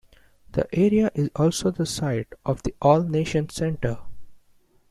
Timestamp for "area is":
0.75-1.29